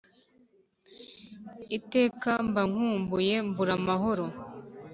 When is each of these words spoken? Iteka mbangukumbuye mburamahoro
Iteka 1.77 2.31
mbangukumbuye 2.47 3.35
mburamahoro 3.49 4.25